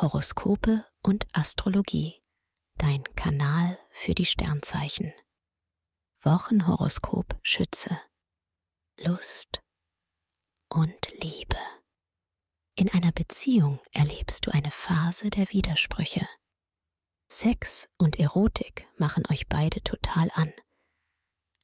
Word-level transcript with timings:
Horoskope 0.00 0.86
und 1.02 1.26
Astrologie, 1.32 2.22
dein 2.76 3.02
Kanal 3.16 3.76
für 3.90 4.14
die 4.14 4.26
Sternzeichen. 4.26 5.12
Wochenhoroskop 6.22 7.36
Schütze. 7.42 8.00
Lust 9.00 9.60
und 10.68 11.08
Liebe. 11.20 11.58
In 12.76 12.88
einer 12.92 13.10
Beziehung 13.10 13.80
erlebst 13.90 14.46
du 14.46 14.52
eine 14.52 14.70
Phase 14.70 15.30
der 15.30 15.50
Widersprüche. 15.50 16.28
Sex 17.28 17.88
und 17.98 18.20
Erotik 18.20 18.86
machen 18.98 19.24
euch 19.28 19.48
beide 19.48 19.82
total 19.82 20.30
an. 20.34 20.52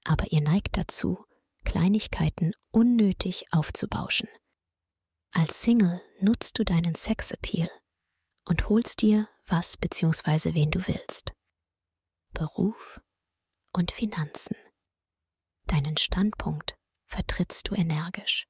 Aber 0.02 0.32
ihr 0.32 0.40
neigt 0.40 0.76
dazu, 0.76 1.24
Kleinigkeiten 1.64 2.52
unnötig 2.72 3.52
aufzubauschen. 3.52 4.28
Als 5.32 5.62
Single 5.62 6.00
nutzt 6.18 6.58
du 6.58 6.64
deinen 6.64 6.96
Sexappeal 6.96 7.70
und 8.44 8.68
holst 8.68 9.02
dir 9.02 9.28
was 9.46 9.76
bzw. 9.76 10.54
wen 10.54 10.70
du 10.70 10.86
willst. 10.86 11.32
Beruf 12.32 13.00
und 13.72 13.92
Finanzen. 13.92 14.56
Deinen 15.66 15.96
Standpunkt 15.96 16.74
vertrittst 17.06 17.68
du 17.68 17.74
energisch. 17.74 18.46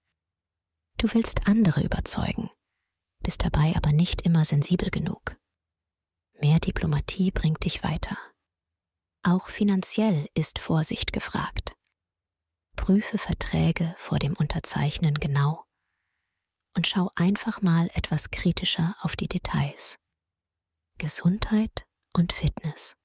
Du 0.98 1.12
willst 1.12 1.46
andere 1.46 1.83
überzeugen, 1.83 2.50
bist 3.22 3.45
dabei 3.45 3.74
aber 3.77 3.92
nicht 3.92 4.22
immer 4.22 4.45
sensibel 4.45 4.91
genug. 4.91 5.36
Mehr 6.41 6.61
Diplomatie 6.61 7.30
bringt 7.30 7.64
dich 7.64 7.83
weiter. 7.83 8.16
Auch 9.22 9.48
finanziell 9.48 10.28
ist 10.34 10.58
Vorsicht 10.58 11.12
gefragt. 11.12 11.74
Prüfe 12.77 13.19
Verträge 13.19 13.95
vor 13.98 14.19
dem 14.19 14.34
Unterzeichnen 14.34 15.14
genau 15.14 15.64
und 16.74 16.87
schau 16.87 17.10
einfach 17.14 17.62
mal 17.62 17.88
etwas 17.95 18.30
kritischer 18.30 18.96
auf 19.01 19.16
die 19.16 19.28
Details. 19.28 19.98
Gesundheit 20.98 21.87
und 22.12 22.33
Fitness. 22.33 22.97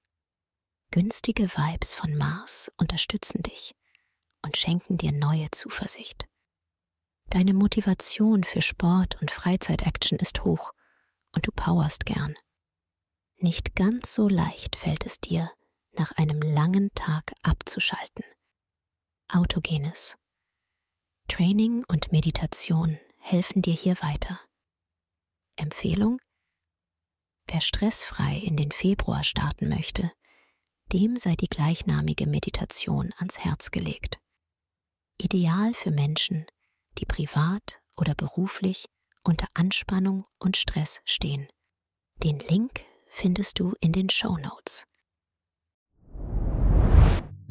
Günstige 0.92 1.50
Vibes 1.50 1.94
von 1.94 2.16
Mars 2.16 2.72
unterstützen 2.78 3.44
dich 3.44 3.76
und 4.44 4.58
schenken 4.58 4.98
dir 4.98 5.12
neue 5.12 5.50
Zuversicht. 5.52 6.26
Deine 7.30 7.54
Motivation 7.54 8.44
für 8.44 8.62
Sport 8.62 9.22
und 9.22 9.30
Freizeitaction 9.30 10.18
ist 10.18 10.44
hoch 10.44 10.74
und 11.34 11.46
du 11.46 11.52
powerst 11.52 12.06
gern. 12.06 12.34
Nicht 13.38 13.76
ganz 13.76 14.16
so 14.16 14.28
leicht 14.28 14.76
fällt 14.76 15.06
es 15.06 15.20
dir, 15.20 15.52
nach 15.94 16.12
einem 16.14 16.42
langen 16.42 16.90
Tag 16.96 17.34
abzuschalten. 17.44 18.26
Autogenes. 19.32 20.18
Training 21.28 21.86
und 21.88 22.12
Meditation 22.12 23.00
helfen 23.30 23.62
dir 23.62 23.74
hier 23.74 23.96
weiter. 24.02 24.40
Empfehlung? 25.56 26.20
Wer 27.48 27.62
stressfrei 27.62 28.38
in 28.38 28.56
den 28.58 28.72
Februar 28.72 29.24
starten 29.24 29.70
möchte, 29.70 30.12
dem 30.92 31.16
sei 31.16 31.36
die 31.36 31.48
gleichnamige 31.48 32.28
Meditation 32.28 33.14
ans 33.18 33.38
Herz 33.38 33.72
gelegt. 33.72 34.20
Ideal 35.22 35.74
für 35.74 35.92
Menschen, 35.92 36.46
die 36.98 37.06
privat 37.06 37.80
oder 37.96 38.16
beruflich 38.16 38.86
unter 39.24 39.48
Anspannung 39.54 40.26
und 40.40 40.58
Stress 40.58 41.02
stehen. 41.06 41.48
Den 42.24 42.40
Link 42.40 42.82
findest 43.08 43.60
du 43.60 43.76
in 43.80 43.92
den 43.92 44.10
Show 44.10 44.38
Notes. 44.38 44.86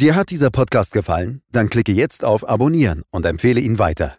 Dir 0.00 0.14
hat 0.14 0.30
dieser 0.30 0.50
Podcast 0.50 0.92
gefallen? 0.92 1.42
Dann 1.50 1.68
klicke 1.70 1.92
jetzt 1.92 2.24
auf 2.24 2.48
Abonnieren 2.48 3.02
und 3.10 3.26
empfehle 3.26 3.60
ihn 3.60 3.78
weiter. 3.78 4.18